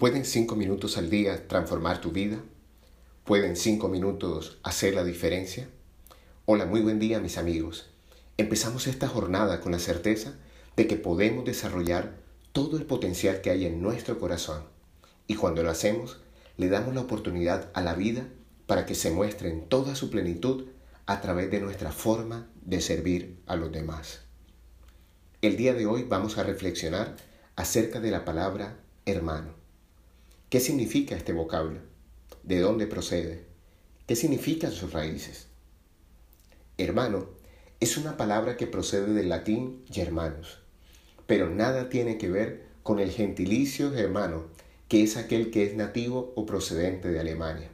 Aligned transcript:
¿Pueden 0.00 0.24
cinco 0.24 0.56
minutos 0.56 0.96
al 0.96 1.10
día 1.10 1.46
transformar 1.46 2.00
tu 2.00 2.10
vida? 2.10 2.38
¿Pueden 3.24 3.54
cinco 3.54 3.88
minutos 3.88 4.56
hacer 4.62 4.94
la 4.94 5.04
diferencia? 5.04 5.68
Hola, 6.46 6.64
muy 6.64 6.80
buen 6.80 6.98
día 6.98 7.20
mis 7.20 7.36
amigos. 7.36 7.90
Empezamos 8.38 8.86
esta 8.86 9.08
jornada 9.08 9.60
con 9.60 9.72
la 9.72 9.78
certeza 9.78 10.32
de 10.74 10.86
que 10.86 10.96
podemos 10.96 11.44
desarrollar 11.44 12.16
todo 12.52 12.78
el 12.78 12.86
potencial 12.86 13.42
que 13.42 13.50
hay 13.50 13.66
en 13.66 13.82
nuestro 13.82 14.18
corazón. 14.18 14.62
Y 15.26 15.34
cuando 15.34 15.62
lo 15.62 15.68
hacemos, 15.68 16.22
le 16.56 16.70
damos 16.70 16.94
la 16.94 17.02
oportunidad 17.02 17.68
a 17.74 17.82
la 17.82 17.92
vida 17.92 18.26
para 18.66 18.86
que 18.86 18.94
se 18.94 19.10
muestre 19.10 19.50
en 19.50 19.68
toda 19.68 19.94
su 19.96 20.08
plenitud 20.08 20.68
a 21.04 21.20
través 21.20 21.50
de 21.50 21.60
nuestra 21.60 21.92
forma 21.92 22.48
de 22.62 22.80
servir 22.80 23.38
a 23.46 23.54
los 23.54 23.70
demás. 23.70 24.22
El 25.42 25.58
día 25.58 25.74
de 25.74 25.84
hoy 25.84 26.04
vamos 26.04 26.38
a 26.38 26.42
reflexionar 26.42 27.16
acerca 27.54 28.00
de 28.00 28.10
la 28.10 28.24
palabra 28.24 28.78
hermano. 29.04 29.59
¿Qué 30.50 30.58
significa 30.58 31.14
este 31.14 31.32
vocablo? 31.32 31.78
¿De 32.42 32.58
dónde 32.58 32.88
procede? 32.88 33.44
¿Qué 34.08 34.16
significan 34.16 34.72
sus 34.72 34.92
raíces? 34.92 35.46
Hermano 36.76 37.28
es 37.78 37.96
una 37.96 38.16
palabra 38.16 38.56
que 38.56 38.66
procede 38.66 39.12
del 39.12 39.28
latín 39.28 39.84
germanus, 39.88 40.58
pero 41.28 41.48
nada 41.48 41.88
tiene 41.88 42.18
que 42.18 42.28
ver 42.28 42.66
con 42.82 42.98
el 42.98 43.12
gentilicio 43.12 43.92
germano, 43.92 44.48
que 44.88 45.04
es 45.04 45.16
aquel 45.16 45.52
que 45.52 45.64
es 45.64 45.76
nativo 45.76 46.32
o 46.34 46.46
procedente 46.46 47.10
de 47.10 47.20
Alemania. 47.20 47.70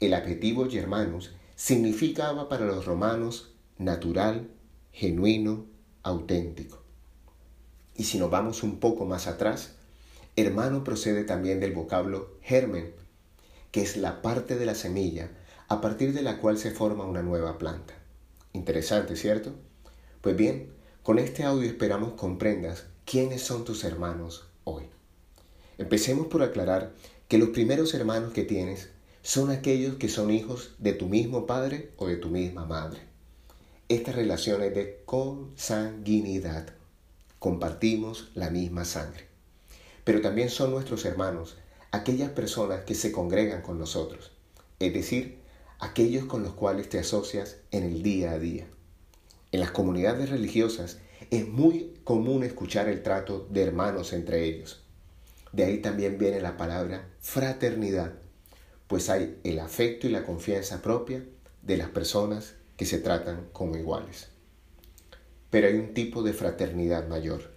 El 0.00 0.12
adjetivo 0.12 0.68
germanus 0.68 1.32
significaba 1.56 2.50
para 2.50 2.66
los 2.66 2.84
romanos 2.84 3.54
natural, 3.78 4.50
genuino, 4.92 5.64
auténtico. 6.02 6.84
Y 7.96 8.04
si 8.04 8.18
nos 8.18 8.30
vamos 8.30 8.62
un 8.62 8.80
poco 8.80 9.06
más 9.06 9.26
atrás, 9.26 9.79
Hermano 10.36 10.84
procede 10.84 11.24
también 11.24 11.58
del 11.58 11.72
vocablo 11.72 12.36
germen, 12.40 12.94
que 13.72 13.82
es 13.82 13.96
la 13.96 14.22
parte 14.22 14.56
de 14.56 14.64
la 14.64 14.74
semilla 14.74 15.30
a 15.68 15.80
partir 15.80 16.12
de 16.12 16.22
la 16.22 16.38
cual 16.38 16.56
se 16.56 16.70
forma 16.70 17.04
una 17.04 17.22
nueva 17.22 17.58
planta. 17.58 17.94
Interesante, 18.52 19.16
¿cierto? 19.16 19.52
Pues 20.20 20.36
bien, 20.36 20.72
con 21.02 21.18
este 21.18 21.42
audio 21.42 21.68
esperamos 21.68 22.12
comprendas 22.12 22.86
quiénes 23.04 23.42
son 23.42 23.64
tus 23.64 23.82
hermanos 23.82 24.48
hoy. 24.64 24.84
Empecemos 25.78 26.28
por 26.28 26.42
aclarar 26.42 26.92
que 27.28 27.38
los 27.38 27.50
primeros 27.50 27.92
hermanos 27.94 28.32
que 28.32 28.44
tienes 28.44 28.90
son 29.22 29.50
aquellos 29.50 29.96
que 29.96 30.08
son 30.08 30.30
hijos 30.30 30.74
de 30.78 30.92
tu 30.92 31.06
mismo 31.06 31.46
padre 31.46 31.90
o 31.96 32.06
de 32.06 32.16
tu 32.16 32.28
misma 32.28 32.66
madre. 32.66 33.00
Esta 33.88 34.12
relación 34.12 34.62
es 34.62 34.74
de 34.74 35.02
consanguinidad. 35.04 36.68
Compartimos 37.38 38.30
la 38.34 38.50
misma 38.50 38.84
sangre 38.84 39.29
pero 40.04 40.20
también 40.20 40.50
son 40.50 40.70
nuestros 40.70 41.04
hermanos, 41.04 41.56
aquellas 41.90 42.30
personas 42.30 42.84
que 42.84 42.94
se 42.94 43.12
congregan 43.12 43.62
con 43.62 43.78
nosotros, 43.78 44.32
es 44.78 44.92
decir, 44.92 45.40
aquellos 45.78 46.24
con 46.26 46.42
los 46.42 46.52
cuales 46.52 46.88
te 46.88 46.98
asocias 46.98 47.56
en 47.70 47.84
el 47.84 48.02
día 48.02 48.32
a 48.32 48.38
día. 48.38 48.66
En 49.52 49.60
las 49.60 49.70
comunidades 49.72 50.30
religiosas 50.30 50.98
es 51.30 51.48
muy 51.48 51.94
común 52.04 52.44
escuchar 52.44 52.88
el 52.88 53.02
trato 53.02 53.46
de 53.50 53.62
hermanos 53.62 54.12
entre 54.12 54.44
ellos. 54.44 54.82
De 55.52 55.64
ahí 55.64 55.78
también 55.78 56.18
viene 56.18 56.40
la 56.40 56.56
palabra 56.56 57.08
fraternidad, 57.20 58.14
pues 58.86 59.10
hay 59.10 59.40
el 59.42 59.58
afecto 59.58 60.06
y 60.06 60.10
la 60.10 60.24
confianza 60.24 60.82
propia 60.82 61.24
de 61.62 61.76
las 61.76 61.88
personas 61.88 62.54
que 62.76 62.86
se 62.86 62.98
tratan 62.98 63.48
como 63.52 63.76
iguales. 63.76 64.28
Pero 65.50 65.66
hay 65.66 65.74
un 65.74 65.92
tipo 65.94 66.22
de 66.22 66.32
fraternidad 66.32 67.08
mayor, 67.08 67.50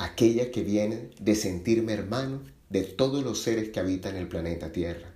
aquella 0.00 0.50
que 0.50 0.62
viene 0.62 1.10
de 1.20 1.34
sentirme 1.34 1.92
hermano 1.92 2.40
de 2.70 2.84
todos 2.84 3.22
los 3.22 3.42
seres 3.42 3.68
que 3.68 3.80
habitan 3.80 4.16
el 4.16 4.28
planeta 4.28 4.72
Tierra. 4.72 5.12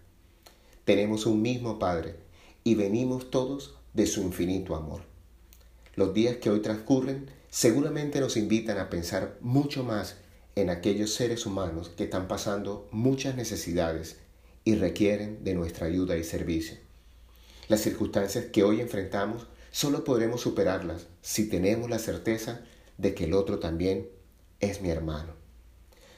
Tenemos 0.84 1.24
un 1.24 1.40
mismo 1.40 1.78
Padre 1.78 2.16
y 2.64 2.74
venimos 2.74 3.30
todos 3.30 3.78
de 3.94 4.06
su 4.06 4.20
infinito 4.20 4.76
amor. 4.76 5.00
Los 5.94 6.12
días 6.12 6.36
que 6.36 6.50
hoy 6.50 6.60
transcurren 6.60 7.30
seguramente 7.48 8.20
nos 8.20 8.36
invitan 8.36 8.76
a 8.76 8.90
pensar 8.90 9.38
mucho 9.40 9.84
más 9.84 10.16
en 10.54 10.68
aquellos 10.68 11.14
seres 11.14 11.46
humanos 11.46 11.88
que 11.96 12.04
están 12.04 12.28
pasando 12.28 12.86
muchas 12.90 13.36
necesidades 13.36 14.18
y 14.64 14.74
requieren 14.74 15.42
de 15.44 15.54
nuestra 15.54 15.86
ayuda 15.86 16.18
y 16.18 16.24
servicio. 16.24 16.76
Las 17.68 17.80
circunstancias 17.80 18.44
que 18.52 18.64
hoy 18.64 18.82
enfrentamos 18.82 19.46
solo 19.70 20.04
podremos 20.04 20.42
superarlas 20.42 21.06
si 21.22 21.48
tenemos 21.48 21.88
la 21.88 21.98
certeza 21.98 22.60
de 22.98 23.14
que 23.14 23.24
el 23.24 23.32
otro 23.32 23.60
también 23.60 24.08
es 24.60 24.80
mi 24.80 24.90
hermano. 24.90 25.32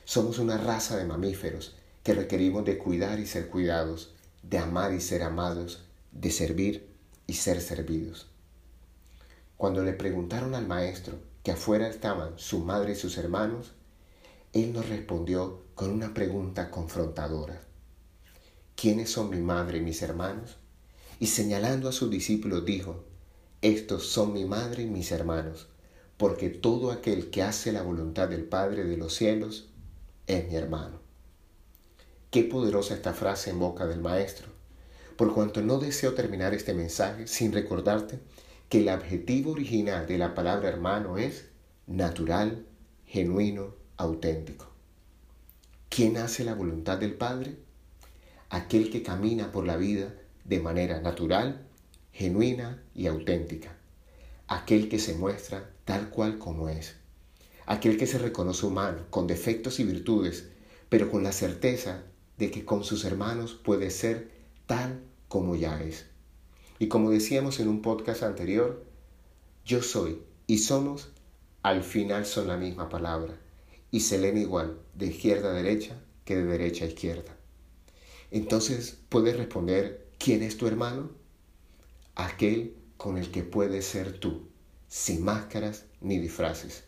Somos 0.04 0.38
una 0.38 0.56
raza 0.56 0.96
de 0.96 1.04
mamíferos 1.04 1.74
que 2.02 2.14
requerimos 2.14 2.64
de 2.64 2.78
cuidar 2.78 3.18
y 3.18 3.26
ser 3.26 3.48
cuidados, 3.48 4.14
de 4.42 4.58
amar 4.58 4.92
y 4.92 5.00
ser 5.00 5.22
amados, 5.22 5.82
de 6.12 6.30
servir 6.30 6.88
y 7.26 7.34
ser 7.34 7.60
servidos. 7.60 8.28
Cuando 9.56 9.82
le 9.82 9.92
preguntaron 9.92 10.54
al 10.54 10.66
maestro 10.66 11.18
que 11.42 11.50
afuera 11.50 11.88
estaban 11.88 12.38
su 12.38 12.60
madre 12.60 12.92
y 12.92 12.96
sus 12.96 13.18
hermanos, 13.18 13.72
él 14.52 14.72
nos 14.72 14.88
respondió 14.88 15.64
con 15.74 15.90
una 15.90 16.14
pregunta 16.14 16.70
confrontadora. 16.70 17.60
¿Quiénes 18.76 19.10
son 19.10 19.30
mi 19.30 19.40
madre 19.40 19.78
y 19.78 19.80
mis 19.80 20.02
hermanos? 20.02 20.56
Y 21.18 21.26
señalando 21.26 21.88
a 21.88 21.92
sus 21.92 22.10
discípulos 22.10 22.64
dijo, 22.64 23.04
estos 23.62 24.06
son 24.06 24.32
mi 24.32 24.44
madre 24.44 24.84
y 24.84 24.86
mis 24.86 25.10
hermanos 25.10 25.68
porque 26.16 26.48
todo 26.48 26.90
aquel 26.90 27.30
que 27.30 27.42
hace 27.42 27.72
la 27.72 27.82
voluntad 27.82 28.28
del 28.28 28.44
Padre 28.44 28.84
de 28.84 28.96
los 28.96 29.14
cielos 29.14 29.68
es 30.26 30.48
mi 30.48 30.56
hermano. 30.56 31.00
Qué 32.30 32.42
poderosa 32.42 32.94
esta 32.94 33.12
frase 33.12 33.50
en 33.50 33.58
boca 33.58 33.86
del 33.86 34.00
Maestro, 34.00 34.48
por 35.16 35.32
cuanto 35.34 35.62
no 35.62 35.78
deseo 35.78 36.14
terminar 36.14 36.54
este 36.54 36.74
mensaje 36.74 37.26
sin 37.26 37.52
recordarte 37.52 38.18
que 38.68 38.80
el 38.80 38.88
objetivo 38.88 39.52
original 39.52 40.06
de 40.06 40.18
la 40.18 40.34
palabra 40.34 40.68
hermano 40.68 41.18
es 41.18 41.46
natural, 41.86 42.66
genuino, 43.06 43.74
auténtico. 43.96 44.66
¿Quién 45.88 46.16
hace 46.16 46.44
la 46.44 46.54
voluntad 46.54 46.98
del 46.98 47.14
Padre? 47.14 47.56
Aquel 48.50 48.90
que 48.90 49.02
camina 49.02 49.52
por 49.52 49.66
la 49.66 49.76
vida 49.76 50.12
de 50.44 50.60
manera 50.60 51.00
natural, 51.00 51.66
genuina 52.12 52.82
y 52.94 53.06
auténtica. 53.06 53.75
Aquel 54.48 54.88
que 54.88 54.98
se 54.98 55.14
muestra 55.14 55.72
tal 55.84 56.10
cual 56.10 56.38
como 56.38 56.68
es. 56.68 56.94
Aquel 57.66 57.96
que 57.98 58.06
se 58.06 58.18
reconoce 58.18 58.66
humano, 58.66 59.06
con 59.10 59.26
defectos 59.26 59.80
y 59.80 59.84
virtudes, 59.84 60.48
pero 60.88 61.10
con 61.10 61.24
la 61.24 61.32
certeza 61.32 62.04
de 62.38 62.50
que 62.50 62.64
con 62.64 62.84
sus 62.84 63.04
hermanos 63.04 63.54
puede 63.54 63.90
ser 63.90 64.30
tal 64.66 65.02
como 65.28 65.56
ya 65.56 65.82
es. 65.82 66.06
Y 66.78 66.88
como 66.88 67.10
decíamos 67.10 67.58
en 67.60 67.68
un 67.68 67.82
podcast 67.82 68.22
anterior, 68.22 68.84
yo 69.64 69.82
soy 69.82 70.22
y 70.46 70.58
somos 70.58 71.10
al 71.62 71.82
final 71.82 72.26
son 72.26 72.46
la 72.46 72.56
misma 72.56 72.88
palabra 72.88 73.36
y 73.90 74.00
se 74.00 74.18
leen 74.18 74.38
igual 74.38 74.78
de 74.94 75.06
izquierda 75.06 75.50
a 75.50 75.54
derecha 75.54 76.00
que 76.24 76.36
de 76.36 76.44
derecha 76.44 76.84
a 76.84 76.88
izquierda. 76.88 77.36
Entonces 78.30 78.98
puedes 79.08 79.36
responder, 79.36 80.06
¿quién 80.18 80.44
es 80.44 80.56
tu 80.56 80.68
hermano? 80.68 81.10
Aquel 82.14 82.76
con 82.96 83.18
el 83.18 83.30
que 83.30 83.42
puedes 83.42 83.86
ser 83.86 84.18
tú 84.18 84.48
sin 84.88 85.24
máscaras 85.24 85.84
ni 86.00 86.18
disfraces, 86.18 86.84